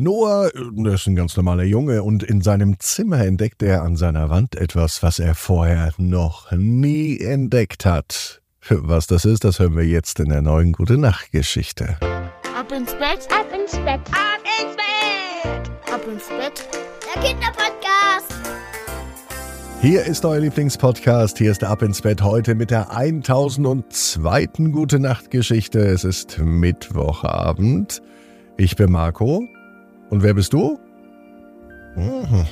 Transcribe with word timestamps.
Noah 0.00 0.48
der 0.54 0.94
ist 0.94 1.08
ein 1.08 1.16
ganz 1.16 1.36
normaler 1.36 1.64
Junge 1.64 2.04
und 2.04 2.22
in 2.22 2.40
seinem 2.40 2.78
Zimmer 2.78 3.18
entdeckt 3.26 3.64
er 3.64 3.82
an 3.82 3.96
seiner 3.96 4.30
Wand 4.30 4.54
etwas, 4.54 5.02
was 5.02 5.18
er 5.18 5.34
vorher 5.34 5.90
noch 5.98 6.52
nie 6.52 7.18
entdeckt 7.18 7.84
hat. 7.84 8.40
Was 8.70 9.08
das 9.08 9.24
ist, 9.24 9.42
das 9.42 9.58
hören 9.58 9.76
wir 9.76 9.84
jetzt 9.84 10.20
in 10.20 10.28
der 10.28 10.40
neuen 10.40 10.70
Gute 10.70 10.98
Nacht 10.98 11.32
Geschichte. 11.32 11.96
Ab 12.00 12.70
ins 12.70 12.92
Bett, 12.92 13.26
ab 13.32 13.46
ins 13.52 13.72
Bett, 13.72 14.00
ab 14.12 14.38
ins 14.62 14.76
Bett, 14.76 15.92
ab 15.92 16.02
ins 16.06 16.28
Bett. 16.28 16.68
Der 17.02 17.20
Kinderpodcast. 17.20 18.34
Hier 19.80 20.04
ist 20.04 20.24
euer 20.24 20.38
Lieblingspodcast. 20.38 21.38
Hier 21.38 21.50
ist 21.50 21.64
Ab 21.64 21.82
ins 21.82 22.02
Bett 22.02 22.22
heute 22.22 22.54
mit 22.54 22.70
der 22.70 22.96
1002. 22.96 24.46
Gute 24.70 25.00
Nacht 25.00 25.32
Geschichte. 25.32 25.80
Es 25.80 26.04
ist 26.04 26.38
Mittwochabend. 26.38 28.00
Ich 28.56 28.76
bin 28.76 28.92
Marco. 28.92 29.42
Und 30.10 30.22
wer 30.22 30.34
bist 30.34 30.52
du? 30.52 30.78
Mhm. 31.96 32.44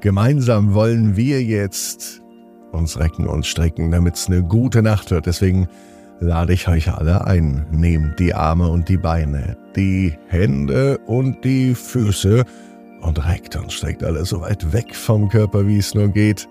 Gemeinsam 0.00 0.74
wollen 0.74 1.16
wir 1.16 1.42
jetzt 1.42 2.22
uns 2.72 2.98
recken 2.98 3.26
und 3.26 3.46
strecken, 3.46 3.90
damit 3.90 4.16
es 4.16 4.28
eine 4.28 4.42
gute 4.42 4.82
Nacht 4.82 5.10
wird. 5.10 5.26
Deswegen 5.26 5.68
lade 6.20 6.52
ich 6.52 6.68
euch 6.68 6.92
alle 6.92 7.26
ein. 7.26 7.66
Nehmt 7.70 8.18
die 8.18 8.34
Arme 8.34 8.68
und 8.68 8.88
die 8.88 8.98
Beine, 8.98 9.56
die 9.74 10.14
Hände 10.28 10.98
und 11.06 11.44
die 11.44 11.74
Füße 11.74 12.44
und 13.00 13.26
reckt 13.26 13.56
und 13.56 13.72
streckt 13.72 14.04
alles 14.04 14.28
so 14.28 14.40
weit 14.42 14.72
weg 14.72 14.94
vom 14.94 15.28
Körper, 15.28 15.66
wie 15.66 15.78
es 15.78 15.94
nur 15.94 16.08
geht. 16.08 16.48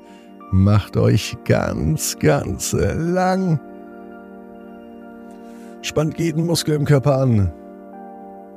Macht 0.51 0.97
euch 0.97 1.37
ganz, 1.45 2.17
ganz 2.19 2.73
lang 2.73 3.59
Spannt 5.85 6.17
jeden 6.17 6.47
Muskel 6.47 6.73
im 6.73 6.83
Körper 6.83 7.19
an. 7.19 7.53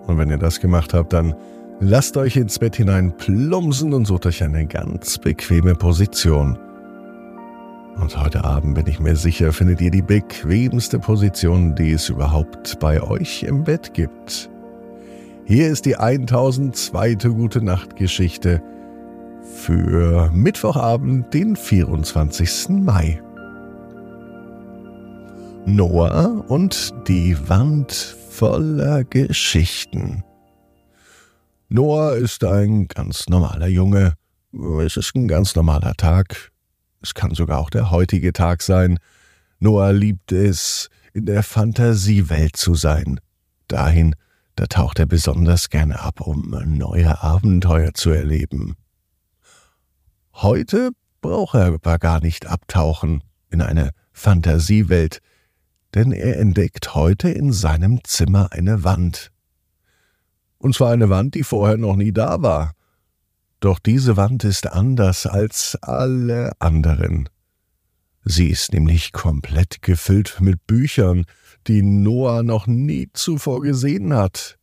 Und 0.06 0.16
wenn 0.16 0.30
ihr 0.30 0.38
das 0.38 0.60
gemacht 0.60 0.95
habt, 0.95 1.12
dann 1.12 1.34
lasst 1.78 2.16
euch 2.16 2.36
ins 2.36 2.58
Bett 2.58 2.77
hinein 2.77 3.14
plumpsen 3.19 3.92
und 3.92 4.06
sucht 4.06 4.25
euch 4.25 4.42
eine 4.42 4.66
ganz 4.66 5.19
bequeme 5.19 5.75
Position. 5.75 6.58
Und 8.00 8.19
heute 8.19 8.44
Abend 8.44 8.77
bin 8.77 8.86
ich 8.86 8.98
mir 8.98 9.14
sicher, 9.14 9.53
findet 9.53 9.83
ihr 9.83 9.91
die 9.91 10.00
bequemste 10.00 10.98
Position, 10.98 11.75
die 11.75 11.92
es 11.92 12.08
überhaupt 12.08 12.78
bei 12.80 13.03
euch 13.03 13.42
im 13.42 13.62
Bett 13.62 13.92
gibt. 13.92 14.48
Hier 15.44 15.69
ist 15.69 15.84
die 15.84 15.97
1002. 15.97 17.16
Gute 17.28 17.62
Nacht 17.62 17.94
Geschichte 17.97 18.62
für 19.42 20.31
Mittwochabend, 20.33 21.34
den 21.34 21.56
24. 21.56 22.70
Mai. 22.70 23.20
Noah 25.69 26.47
und 26.48 26.94
die 27.08 27.36
Wand 27.50 27.92
voller 27.92 29.05
Geschichten. 29.05 30.25
Noah 31.69 32.14
ist 32.16 32.42
ein 32.42 32.88
ganz 32.88 33.28
normaler 33.28 33.66
Junge. 33.66 34.14
Es 34.83 34.97
ist 34.97 35.14
ein 35.14 35.28
ganz 35.28 35.55
normaler 35.55 35.92
Tag. 35.94 36.52
Es 37.02 37.12
kann 37.12 37.34
sogar 37.34 37.58
auch 37.58 37.69
der 37.69 37.91
heutige 37.91 38.33
Tag 38.33 38.62
sein. 38.62 38.98
Noah 39.58 39.92
liebt 39.92 40.33
es, 40.33 40.88
in 41.12 41.27
der 41.27 41.42
Fantasiewelt 41.42 42.56
zu 42.56 42.75
sein. 42.75 43.20
Dahin, 43.69 44.14
da 44.56 44.66
taucht 44.66 44.98
er 44.98 45.06
besonders 45.06 45.69
gerne 45.69 46.00
ab, 46.00 46.22
um 46.22 46.48
neue 46.64 47.22
Abenteuer 47.22 47.92
zu 47.92 48.08
erleben. 48.08 48.75
Heute 50.32 50.92
braucht 51.20 51.56
er 51.56 51.66
aber 51.66 51.98
gar 51.98 52.22
nicht 52.22 52.47
abtauchen 52.47 53.22
in 53.50 53.60
eine 53.60 53.91
Fantasiewelt, 54.12 55.20
denn 55.94 56.12
er 56.12 56.39
entdeckt 56.39 56.94
heute 56.94 57.31
in 57.31 57.53
seinem 57.53 58.03
Zimmer 58.05 58.53
eine 58.53 58.84
Wand. 58.84 59.31
Und 60.58 60.75
zwar 60.75 60.92
eine 60.92 61.08
Wand, 61.08 61.34
die 61.34 61.44
vorher 61.44 61.77
noch 61.77 61.97
nie 61.97 62.12
da 62.12 62.42
war. 62.42 62.72
Doch 63.61 63.78
diese 63.78 64.16
Wand 64.16 64.44
ist 64.44 64.66
anders 64.66 65.27
als 65.27 65.77
alle 65.83 66.53
anderen. 66.60 67.28
Sie 68.25 68.49
ist 68.49 68.72
nämlich 68.72 69.12
komplett 69.12 69.82
gefüllt 69.82 70.38
mit 70.41 70.66
Büchern, 70.66 71.25
die 71.66 71.82
Noah 71.82 72.43
noch 72.43 72.66
nie 72.66 73.09
zuvor 73.12 73.62
gesehen 73.62 74.15
hat. 74.15 74.59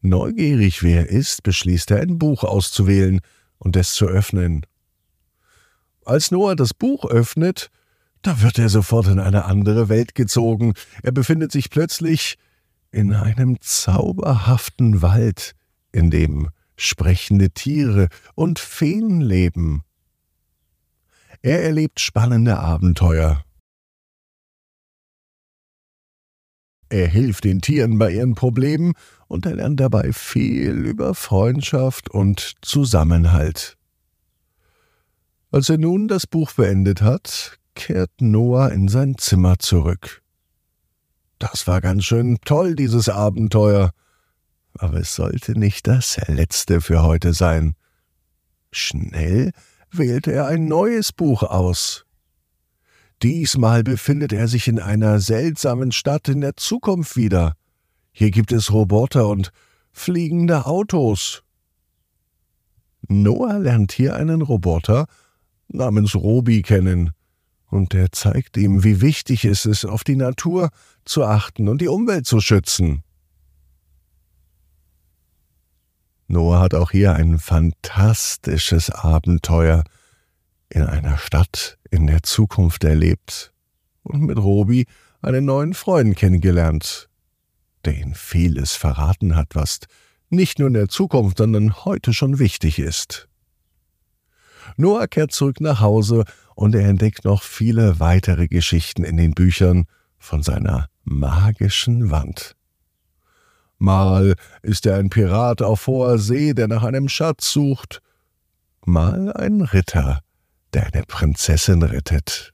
Neugierig 0.00 0.82
wie 0.82 0.92
er 0.92 1.08
ist, 1.08 1.42
beschließt 1.42 1.90
er 1.90 2.00
ein 2.00 2.18
Buch 2.18 2.44
auszuwählen 2.44 3.20
und 3.58 3.76
es 3.76 3.92
zu 3.92 4.06
öffnen. 4.06 4.64
Als 6.04 6.30
Noah 6.30 6.56
das 6.56 6.72
Buch 6.72 7.04
öffnet, 7.04 7.70
da 8.22 8.42
wird 8.42 8.58
er 8.58 8.68
sofort 8.68 9.06
in 9.06 9.20
eine 9.20 9.44
andere 9.44 9.88
Welt 9.88 10.14
gezogen. 10.14 10.74
Er 11.02 11.12
befindet 11.12 11.52
sich 11.52 11.70
plötzlich 11.70 12.36
in 12.90 13.12
einem 13.14 13.60
zauberhaften 13.60 15.02
Wald, 15.02 15.54
in 15.92 16.10
dem 16.10 16.48
sprechende 16.76 17.50
Tiere 17.50 18.08
und 18.34 18.58
Feen 18.58 19.20
leben. 19.20 19.82
Er 21.42 21.62
erlebt 21.62 22.00
spannende 22.00 22.58
Abenteuer. 22.58 23.44
Er 26.90 27.06
hilft 27.06 27.44
den 27.44 27.60
Tieren 27.60 27.98
bei 27.98 28.12
ihren 28.12 28.34
Problemen 28.34 28.94
und 29.26 29.44
er 29.44 29.56
lernt 29.56 29.78
dabei 29.78 30.12
viel 30.12 30.70
über 30.70 31.14
Freundschaft 31.14 32.10
und 32.10 32.54
Zusammenhalt. 32.62 33.76
Als 35.50 35.68
er 35.68 35.78
nun 35.78 36.08
das 36.08 36.26
Buch 36.26 36.52
beendet 36.52 37.02
hat, 37.02 37.57
kehrt 37.78 38.10
Noah 38.20 38.72
in 38.72 38.88
sein 38.88 39.16
Zimmer 39.16 39.58
zurück. 39.60 40.22
Das 41.38 41.68
war 41.68 41.80
ganz 41.80 42.04
schön 42.04 42.38
toll, 42.44 42.74
dieses 42.74 43.08
Abenteuer, 43.08 43.92
aber 44.74 44.98
es 44.98 45.14
sollte 45.14 45.56
nicht 45.56 45.86
das 45.86 46.18
letzte 46.26 46.80
für 46.80 47.04
heute 47.04 47.32
sein. 47.32 47.76
Schnell 48.72 49.52
wählte 49.92 50.32
er 50.32 50.48
ein 50.48 50.66
neues 50.66 51.12
Buch 51.12 51.44
aus. 51.44 52.04
Diesmal 53.22 53.84
befindet 53.84 54.32
er 54.32 54.48
sich 54.48 54.66
in 54.66 54.80
einer 54.80 55.20
seltsamen 55.20 55.92
Stadt 55.92 56.28
in 56.28 56.40
der 56.40 56.56
Zukunft 56.56 57.16
wieder. 57.16 57.54
Hier 58.10 58.32
gibt 58.32 58.50
es 58.50 58.72
Roboter 58.72 59.28
und 59.28 59.52
fliegende 59.92 60.66
Autos. 60.66 61.44
Noah 63.06 63.58
lernt 63.58 63.92
hier 63.92 64.16
einen 64.16 64.42
Roboter 64.42 65.06
namens 65.68 66.16
Robi 66.16 66.62
kennen 66.62 67.12
und 67.70 67.94
er 67.94 68.10
zeigt 68.12 68.56
ihm, 68.56 68.84
wie 68.84 69.00
wichtig 69.00 69.44
es 69.44 69.66
ist, 69.66 69.84
auf 69.84 70.04
die 70.04 70.16
Natur 70.16 70.70
zu 71.04 71.24
achten 71.24 71.68
und 71.68 71.80
die 71.80 71.88
Umwelt 71.88 72.26
zu 72.26 72.40
schützen. 72.40 73.02
Noah 76.26 76.60
hat 76.60 76.74
auch 76.74 76.90
hier 76.90 77.14
ein 77.14 77.38
fantastisches 77.38 78.90
Abenteuer 78.90 79.84
in 80.68 80.82
einer 80.82 81.16
Stadt 81.16 81.78
in 81.90 82.06
der 82.06 82.22
Zukunft 82.22 82.84
erlebt 82.84 83.52
und 84.02 84.22
mit 84.22 84.38
Robi 84.38 84.86
einen 85.22 85.46
neuen 85.46 85.72
Freund 85.72 86.16
kennengelernt, 86.16 87.08
der 87.84 87.96
ihn 87.96 88.14
vieles 88.14 88.72
verraten 88.72 89.36
hat, 89.36 89.54
was 89.54 89.80
nicht 90.28 90.58
nur 90.58 90.68
in 90.68 90.74
der 90.74 90.88
Zukunft, 90.88 91.38
sondern 91.38 91.84
heute 91.84 92.12
schon 92.12 92.38
wichtig 92.38 92.78
ist. 92.78 93.28
Noah 94.76 95.06
kehrt 95.06 95.32
zurück 95.32 95.60
nach 95.60 95.80
Hause 95.80 96.24
und 96.58 96.74
er 96.74 96.88
entdeckt 96.88 97.24
noch 97.24 97.44
viele 97.44 98.00
weitere 98.00 98.48
Geschichten 98.48 99.04
in 99.04 99.16
den 99.16 99.30
Büchern 99.30 99.84
von 100.18 100.42
seiner 100.42 100.88
magischen 101.04 102.10
Wand. 102.10 102.56
Mal 103.78 104.34
ist 104.62 104.84
er 104.84 104.96
ein 104.96 105.08
Pirat 105.08 105.62
auf 105.62 105.86
hoher 105.86 106.18
See, 106.18 106.54
der 106.54 106.66
nach 106.66 106.82
einem 106.82 107.08
Schatz 107.08 107.52
sucht, 107.52 108.02
mal 108.84 109.32
ein 109.34 109.60
Ritter, 109.60 110.18
der 110.72 110.92
eine 110.92 111.04
Prinzessin 111.04 111.84
rettet. 111.84 112.52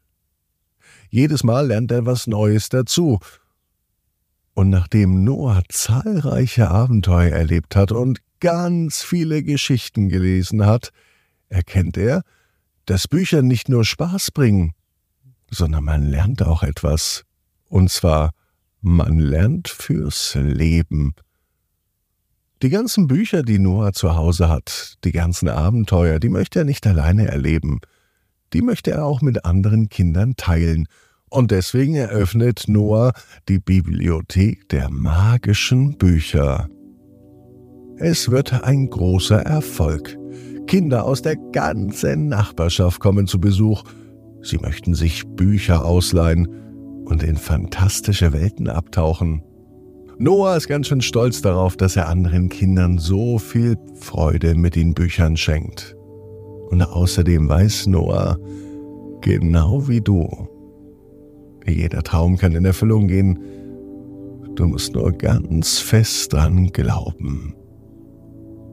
Jedes 1.08 1.42
Mal 1.42 1.68
lernt 1.68 1.90
er 1.90 2.04
was 2.04 2.26
Neues 2.26 2.68
dazu. 2.68 3.20
Und 4.52 4.68
nachdem 4.68 5.24
Noah 5.24 5.62
zahlreiche 5.70 6.68
Abenteuer 6.68 7.32
erlebt 7.32 7.74
hat 7.74 7.90
und 7.90 8.18
ganz 8.40 9.02
viele 9.02 9.42
Geschichten 9.42 10.10
gelesen 10.10 10.66
hat, 10.66 10.90
erkennt 11.48 11.96
er, 11.96 12.22
dass 12.86 13.08
Bücher 13.08 13.42
nicht 13.42 13.68
nur 13.68 13.84
Spaß 13.84 14.30
bringen, 14.30 14.72
sondern 15.50 15.84
man 15.84 16.02
lernt 16.02 16.42
auch 16.42 16.62
etwas. 16.62 17.24
Und 17.68 17.90
zwar, 17.90 18.30
man 18.80 19.18
lernt 19.18 19.68
fürs 19.68 20.36
Leben. 20.40 21.14
Die 22.62 22.70
ganzen 22.70 23.08
Bücher, 23.08 23.42
die 23.42 23.58
Noah 23.58 23.92
zu 23.92 24.14
Hause 24.14 24.48
hat, 24.48 24.94
die 25.04 25.12
ganzen 25.12 25.48
Abenteuer, 25.48 26.18
die 26.18 26.28
möchte 26.28 26.60
er 26.60 26.64
nicht 26.64 26.86
alleine 26.86 27.28
erleben. 27.28 27.80
Die 28.52 28.62
möchte 28.62 28.92
er 28.92 29.04
auch 29.04 29.20
mit 29.20 29.44
anderen 29.44 29.88
Kindern 29.88 30.36
teilen. 30.36 30.86
Und 31.28 31.50
deswegen 31.50 31.94
eröffnet 31.94 32.64
Noah 32.68 33.12
die 33.48 33.58
Bibliothek 33.58 34.68
der 34.68 34.88
magischen 34.88 35.98
Bücher. 35.98 36.68
Es 37.96 38.30
wird 38.30 38.64
ein 38.64 38.88
großer 38.88 39.40
Erfolg. 39.40 40.16
Kinder 40.66 41.04
aus 41.04 41.22
der 41.22 41.36
ganzen 41.36 42.28
Nachbarschaft 42.28 43.00
kommen 43.00 43.26
zu 43.26 43.40
Besuch. 43.40 43.84
Sie 44.42 44.58
möchten 44.58 44.94
sich 44.94 45.26
Bücher 45.26 45.84
ausleihen 45.84 46.48
und 47.04 47.22
in 47.22 47.36
fantastische 47.36 48.32
Welten 48.32 48.68
abtauchen. 48.68 49.42
Noah 50.18 50.56
ist 50.56 50.68
ganz 50.68 50.86
schön 50.88 51.00
stolz 51.00 51.42
darauf, 51.42 51.76
dass 51.76 51.96
er 51.96 52.08
anderen 52.08 52.48
Kindern 52.48 52.98
so 52.98 53.38
viel 53.38 53.76
Freude 53.96 54.54
mit 54.54 54.76
den 54.76 54.94
Büchern 54.94 55.36
schenkt. 55.36 55.96
Und 56.70 56.82
außerdem 56.82 57.48
weiß 57.48 57.88
Noah, 57.88 58.38
genau 59.20 59.88
wie 59.88 60.00
du, 60.00 60.28
jeder 61.66 62.02
Traum 62.02 62.36
kann 62.36 62.54
in 62.54 62.64
Erfüllung 62.64 63.08
gehen, 63.08 63.38
du 64.54 64.66
musst 64.66 64.94
nur 64.94 65.12
ganz 65.12 65.78
fest 65.78 66.32
dran 66.32 66.68
glauben. 66.68 67.54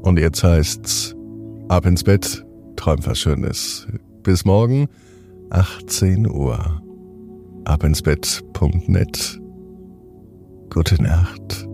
Und 0.02 0.20
jetzt 0.20 0.44
heißt's, 0.44 1.16
ab 1.71 1.85
ins 1.85 2.03
Bett, 2.03 2.45
träum 2.75 3.06
was 3.06 3.19
Schönes. 3.19 3.88
Bis 4.23 4.44
morgen, 4.44 4.89
18 5.51 6.29
Uhr. 6.29 6.81
Abinsbett.net. 7.63 9.39
Gute 10.69 11.01
Nacht. 11.01 11.70